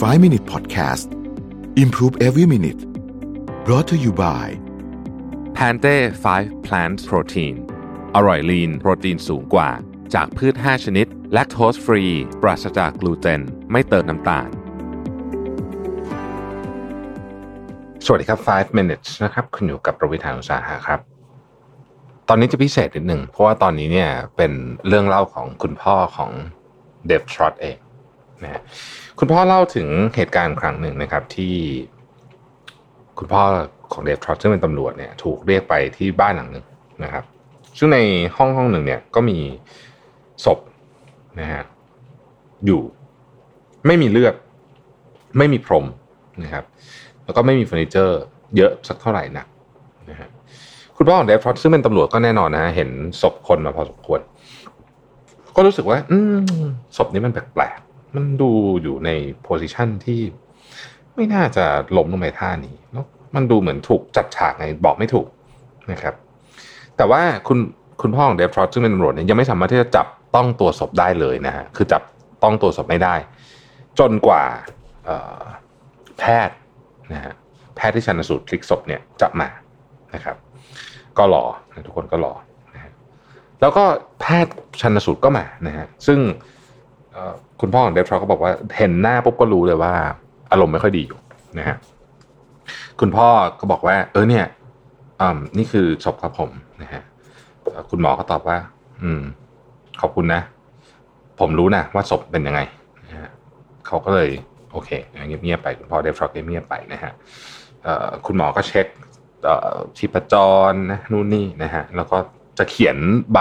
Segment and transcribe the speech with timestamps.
[0.00, 1.12] 5 Minute Podcast
[1.76, 2.80] Improve Every Minute
[3.66, 4.46] brought to you by
[5.54, 5.96] แพนเต้
[6.32, 7.54] 5 Plant Protein
[8.14, 9.70] อร่อยลีนโปรตีนสูงกว่า
[10.14, 12.04] จากพืช 5 ชนิด แลคโตสฟรี
[12.42, 13.40] ปราศจากกลูเตน
[13.72, 14.48] ไม่เติมน้ำตาล
[18.04, 21.00] สวัสดีครับ 5 minutes นะครับ คุณอยู่กับประวิทยานุสาหะครับ
[22.28, 24.52] ตอนนี้จะพิเศษนิดหนึ่ง เพราะว่าตอนนี้เนี่ยเป็น
[24.86, 26.30] เรื่องเล่าของคุณพ่อของ
[27.06, 27.78] เดฟทรอตเอง
[28.42, 28.60] นะฮะ
[29.18, 31.54] คุณพ่อเล่าถึงเหตุการณ์ครั้งหนึ่งนะครับที่
[33.18, 33.42] คุณพ่อ
[33.92, 36.64] ของเดฟทรอตซึ่งเป็นตำรวจเนี่ยถูกเรียกไปที่บ้านหลังหนึ่ง
[37.04, 37.24] นะครับ
[37.78, 37.98] ซึ่งใน
[38.36, 39.38] ห้องห้องหนึ่งเนี่ยก็มี
[40.44, 40.58] ศพ
[41.40, 41.62] นะฮะ
[42.66, 42.80] อยู่
[43.86, 44.34] ไม่มีเลือด
[45.38, 45.86] ไม่มีพรม
[46.42, 46.64] นะครับ
[47.24, 48.20] แล้วก็ไม่มีเฟอร์นิเจอร์
[48.56, 49.46] เยอะสักเท่าไหร่นัก
[50.10, 50.28] นะฮะ
[50.96, 52.90] คุณพ่อของเดฟทรอตซึ่งเป็นตำรวจก็แน่นอนนะฮะเห็น
[53.22, 54.20] ศพคนมาพอสมควร
[55.56, 56.36] ก็รู้สึกว่า อืม
[56.96, 58.50] ศพนี้มันแปลกๆ มันดู
[58.82, 59.10] อยู่ใน
[59.42, 60.20] โพสิชันที่
[61.14, 61.64] ไม่น่าจะ
[61.96, 65.26] ล้มลงไปท่านี้แล้วมันดูเหมือนถูกจัดฉากไงบอกไม่ถูก
[65.92, 66.14] นะครับ
[66.96, 67.58] แต่ว่าคุณ
[68.02, 72.02] คุณพ่อของเดฟทรอตซึ่งเป็นตำรวจเนี่ยยังไม่สามารถที่จะจับต้องตัวศพได้เลยนะฮะคือจับ
[72.42, 73.14] ต้องตัวศพไม่ได้
[73.98, 74.42] จนกว่า
[76.18, 76.56] แพทย์
[77.12, 77.32] นะฮะ
[77.76, 79.48] แพทย์ที่ชันสูตรพลิกศพเนี่ยจะมา
[80.14, 80.36] นะครับ
[81.18, 82.32] ก็รอนะทุกคนก็รอ
[82.74, 82.92] นะ
[83.60, 83.84] แล้วก็
[84.20, 86.18] แพทย์ชันสูตรก็มานะฮะซึ่ง
[87.60, 89.92] คุณพ่อของเดฟทรอก็บอกว่าเห็นหน้าปุ๊บก็รู้เลยว่า
[90.52, 91.18] อารมณ์ไม่ค่อยดีอยู่
[91.58, 91.76] นะฮะ
[93.00, 93.28] คุณพ่อ
[93.60, 94.46] ก็บอกว่า เออเนี่ย
[95.58, 96.50] นี่คือศพครับผม
[96.82, 97.02] นะฮะ
[97.90, 98.58] คุณหมอก็ตอบว่า
[99.02, 99.22] อืม
[100.00, 100.40] ขอบคุณนะ
[101.40, 102.60] ผมรู้นะว่าศพเป็นยังไง
[103.08, 103.30] นะฮะ
[103.86, 104.30] เขาก็เลย
[104.72, 107.12] โอเคเงียบๆไปคุณพ่อเดฟทรอตเงียบๆไปนะฮะ
[108.26, 108.86] คุณหมอก็เช็ค
[109.44, 110.34] เอ่อชีพจ
[110.70, 112.18] รนะนู่นนี่นะฮะแล้วก็
[112.58, 112.96] จะเขียน
[113.32, 113.38] ใบ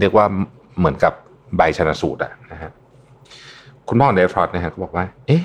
[0.00, 0.26] เรียกว่า
[0.78, 1.14] เหมือนกับ
[1.56, 2.70] ใบชนสูตรอะนะฮะ
[3.88, 5.42] คุณพ่อของเดฟทรอตนะฮะก็บอกว่า เอ๊ะ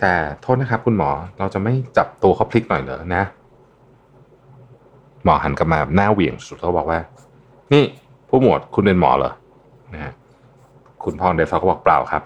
[0.00, 3.24] แต่โทษนะครับ คุณหมอเราจะไม่จับตัวเขาพลิกหน่อยเหรอนะ
[5.24, 6.98] หมอหันกลับมาหน้าเหวี่ยงสุดเขาบอกว่า
[7.72, 7.84] นี่
[8.28, 9.32] ผู้หมวดคุณเป็นหมอเหรอ
[9.94, 10.12] นะฮะ
[11.04, 12.22] คุณพ่อเดฟทรอตก็บอกเปล่าครับ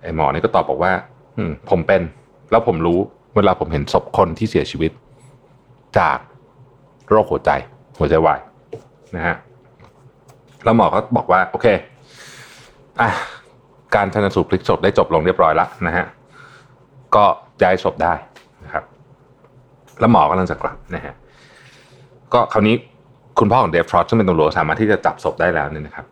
[0.00, 0.92] ไอหมอนี่ก็ตอบบอกว่า
[1.36, 2.02] อืม ผมเป็น
[2.50, 2.98] แล้วผมรู้
[3.36, 4.92] เวลาผมเห็นศพคนที่เสียชีวิต
[5.98, 6.18] จาก
[7.08, 7.50] โรคหัวใจ
[7.98, 8.40] หัวใจวาย
[9.16, 9.36] นะฮะ
[10.64, 11.66] แล้วหมอก็บอกว่า โอเค
[13.00, 13.08] อะ
[13.94, 16.06] การชันสูตรพลิกศพได้จบลงเรียบร้อยแล้วนะฮะ
[17.14, 17.24] ก็
[17.62, 18.14] ย้ายศพได้
[18.64, 18.84] นะครับ
[20.00, 21.14] แล้วหมอกำลังจะกลับนะฮะ
[22.32, 22.74] ก็คราวนี้
[23.38, 26.06] คุณพ่อของเดฟทรอตซึ่งเป็นตำรวจสามารถที่จะจับศพได้แล้วเนี่ยนะครับ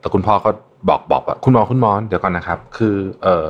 [0.00, 0.50] แต่คุณพ่อก็
[0.88, 3.46] บอกบอกว่าคุณหมอคุณหมอเดี๋ยวก่อนนะครับ คือเออ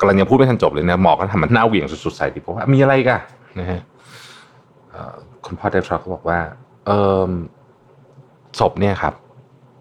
[0.00, 3.20] กำลังยังพูดไม่ทันจบเลยนะหมอก็ทำมันหน้าเหวี่ยงสุดๆใส่ดิบอกว่ามีอะไรกัน
[3.60, 3.80] นะฮะ
[5.46, 6.38] คุณพ่อเดฟทรอตก็บอกว่า
[6.86, 6.90] เอ
[7.28, 7.30] อ
[8.60, 9.14] ศพเนี่ยครับ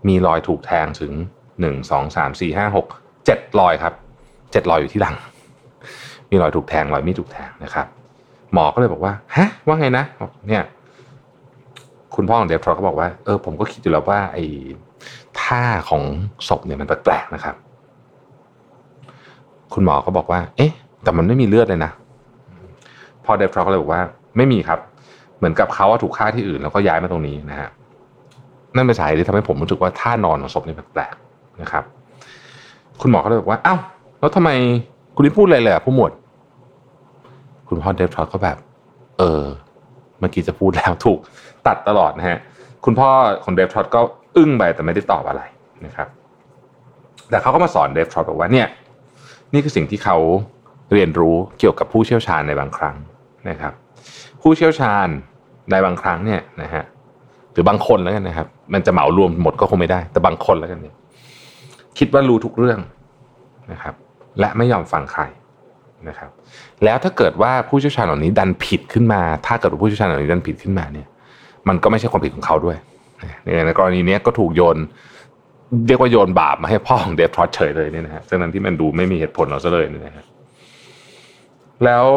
[0.07, 1.13] มีรอยถูกแทงถึง
[1.61, 2.87] หนึ่งสองสามสี่ห้าหก
[3.25, 3.93] เจ็ดรอยครับ
[4.51, 5.15] เจ็ดรอยอยู่ที่หลัง
[6.29, 7.87] มีรอยถูกแทงรอยมีดถูกแทงนะครับ
[8.53, 10.63] หมอก็เลยบอกว่าฮะว่าไงนะบอกเนี่ย
[12.15, 14.45] คุณพ่อของเดฟทรอก็บอกว่าเออผมก็คิดอยู่แล้วว่า ไอ้
[15.41, 16.03] ท่าของ
[16.47, 17.55] ศพเนี่ยมันแปลกๆนะครับ
[19.73, 20.71] คุณหมอก็บอกว่า เอ๊ะ
[21.03, 21.91] แต่มันไม่มีเลือดเลยนะ
[23.25, 24.01] พอเดฟทรอก็เลยบอกว่า
[24.37, 24.79] ไม่มีครับ
[25.37, 27.69] เหมือนกับเขาว่าถูกฆ่าที่อื่นแล้วก็ย้ายมาตรงนี้นะฮะ
[28.75, 31.83] นั่นเป็นสาเหตุที่ทำให้ผมรู้สึกว่าท่านอนของศพนี่แปลกๆนะครับ
[33.01, 33.79] คุณหมอก็เลยบอกว่าอ้าว
[34.19, 34.49] แล้วทำไม
[35.15, 36.11] คุณไม่พูดอะไรเลยอะผู้หมวด
[37.67, 38.57] คุณพ่อเดฟทรอตก็แบบ
[39.17, 39.43] เออ
[40.19, 41.19] เมื่อกี้จะพูดแล้วถูก
[41.67, 42.39] ตัดตลอดนะฮะ
[42.85, 43.09] คุณพ่อ
[43.43, 43.99] ของเดฟทรอตก็
[44.37, 45.41] อึ้งไปแต่ไม่ได้ตอบอะไร
[45.85, 46.07] นะครับ
[47.29, 48.67] แต่เขาก็มาสอนเดฟทรอตบอกว่าเนี่ย
[49.53, 50.17] นี่คือสิ่งที่เขา
[50.93, 52.95] เรียนรู้เกี่ยวกับผู้เชี่ยวชาญในบางครั้ง
[53.49, 53.73] นะครับ
[54.41, 55.07] ผู้เชี่ยวชาญ
[55.71, 56.83] ในบางครั้งเนี่ยนะฮะ
[57.57, 60.95] รือบางคนแล้วกันนะครับ มันจะเหมารวมหมดก็คงไม่ได้ แต่บางคนแล้วกันเนี่ย
[61.97, 62.79] คิดว่ารู้ทุกเรื่อง
[63.71, 63.95] นะครับ
[64.39, 65.23] และไม่ยอมฟังใคร
[66.07, 66.29] นะครับ
[66.83, 71.07] แล้วถ้าเกิดว่าผู้เชี่ยวชาญเหล่านี้ดันผิดขึ้นมา ถ้าเกิดว่าผู้เชี่ยวชาญเหล่านี้ดันผิดขึ้นมาเนี่ย
[71.67, 72.77] มันก็ไม่ใช่ความผิดของเขาด้วย
[73.65, 74.77] ในกรณีนี้ก็ถูกโยน
[75.87, 80.25] เรียกว่าโยนบาปมาให้พ่อของเดฟทรอตเฉยเลยเนี่ยนะฮะทั้งนั้นที่มันดูไม่มีเหตุผลเราซะเลยเนี่ยนะฮะ
[81.85, 82.07] แล้ว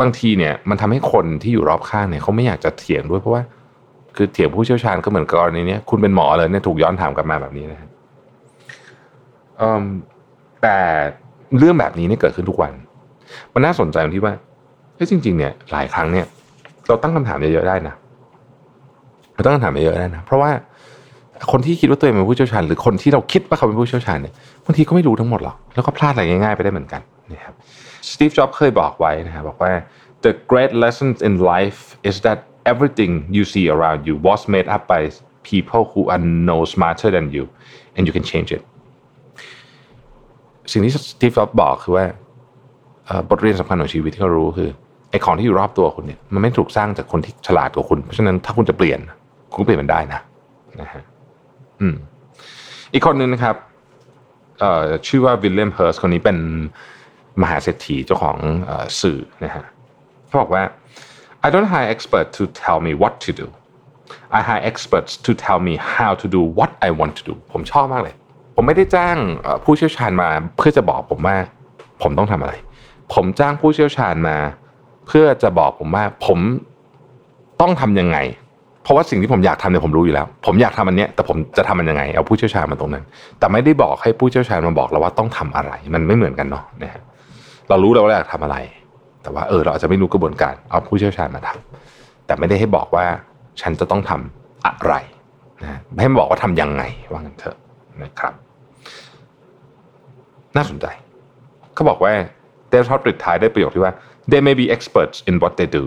[0.00, 3.42] บางทีเนี่ย มันทำให้คนที่อยู่รอบข้างเนี่ยเขาไม่อยากจะเถียงด้วยเพราะว่า
[4.16, 7.88] คือเถียงผู้เชี่ยวชาญก็เหมือนกรณีนี้คุณเป็นหมอเลยเนี่ยถูกย้อนถามกลับมาแบบนี้นะฮะ
[10.62, 10.78] แต่
[11.58, 12.72] เรื่องแบบนี้เนี่ยเกิดขึ้นทุกวัน
[13.54, 14.34] มันน่าสนใจตรงที่ว่า
[14.94, 16.26] เฮ้ยจริง ๆ เนี่ย หลายครั้งเนี่ย
[16.88, 17.94] เราตั้งคำถามเยอะๆได้นะ
[19.34, 20.50] เราตั้งคำถามเยอะๆได้นะ เพราะว่า
[21.52, 27.00] คนที่คิดว่าตัวเองเป็นผู้เชี่ยวชาญหรือคนที่เราคิดว่าเขาเป็นผู้เชี่ยวชาญเนี่ยบางทีก็ไม่รู้ทั้งหมดหรอกแล้วก็พลาดอะไรง่ายๆไปได้เหมือนกัน
[27.32, 27.54] นะครับ
[28.10, 29.72] สตีฟจ็อบส์เคยบอกไว้นะครับบอกว่า
[30.24, 32.38] the great lessons in life is that
[32.70, 35.02] everything you see around you was made up by
[35.50, 37.44] people who are no smarter than you
[37.96, 38.62] and you can change it
[40.72, 42.04] สิ่งที่สตีฟจ็อบบอกคือว่า
[43.30, 44.70] บทเรียนสำคัญของชีวิตที่เขารู้คือ
[45.10, 49.00] ไอ้ของที่อยู่รอบตัวคุณเนี่ยมันไม่ถูกสร้างจากคนที่ฉลาดกว่าคุณ เพราะฉะนั้นถ้าคุณจะเปลี่ยน
[49.54, 50.20] คุณเปลี่ยนมันได้นะ
[50.80, 51.02] นะฮะ
[51.80, 51.94] อืม
[52.92, 53.56] อีกคนนึงนะครับ
[54.60, 56.38] เอ่อชื่อว่าวิลเลียมเฮิร์สคนนี้เป็น
[57.42, 58.36] มหาเศรษฐีเจ้าของ
[59.00, 59.64] สื่อนะฮะ
[60.26, 60.62] เขาบอกว่า
[61.46, 63.46] I don't hire experts to tell me what to do
[64.38, 68.14] I hire experts to tell me how to do what I want to do ผมชอบมากเลย
[68.56, 69.16] ผมไม่ได้จ้าง
[69.64, 71.36] ผู้เชี่ยวชาญมาเพื่อจะบอกผมว่า
[72.02, 72.54] ผมต้องทำอะไร
[73.14, 74.36] ผมจ้างผู้เชี่ยวชาญมา
[75.06, 76.38] เพื่อจะบอกผมว่าผม
[77.60, 78.18] ต้องทำยังไง
[78.82, 83.04] เพราะว่าสิ่งที่ผมอยากทำเนี่ยผมรู้อยู่แล้ว ผมอยากทำอันเนี้ยแต่ผมจะทำมันยังไง เอาผู้เชี่ยวชาญมาตรงนั้น
[83.38, 87.02] แต่ไม่ได้บอกให้ผู้เชี่ยวชาญมาบอกเราว่าต้องทำอะไร มันไม่เหมือนกันเนาะนะฮะ
[87.68, 88.56] เรารู้แล้วว่าอยากทำอะไร
[89.22, 93.06] แต่ว่าเออเราอาจจะไม่รู้กระบวนการเอาผู้เชี่ยวชาญมาทำแต่ไม่ได้ให้บอกว่า
[93.60, 94.94] ฉันจะต้องทำอะไร
[95.62, 96.82] นะให้บอกว่าทำยังไง
[97.12, 97.56] ว่างั้นเถอะ
[98.02, 98.34] นะครับ
[100.56, 100.86] น่าสนใจ
[101.74, 102.12] เขาบอกว่า
[102.70, 103.92] เดลทอดปิดท้ายได้ประโยคที่ว่า
[104.30, 105.84] they may be experts in what they do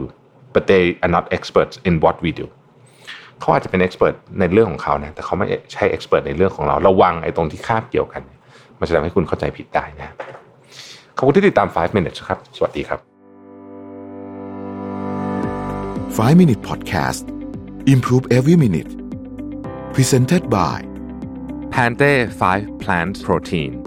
[0.53, 2.45] but they are not experts in what we do
[3.39, 8.21] เขาอาจจะเป็น expert ในเรื่องของเขานะแต่เขาไม่ใช่ expert ในเรื่องของเราระวังไอ้ตรงที่คาบเกี่ยวกัน
[8.79, 10.15] มันจะทำให้คุณเข้าใจผิดได้นะ
[11.17, 13.14] ขอบคุณที่ติดตาม 5 minutes ครับ สวัสดีครับ
[16.15, 17.27] 5 minute podcast
[17.89, 18.87] improve every minute
[19.93, 20.81] presented by
[21.71, 23.84] Pante 5 plant protein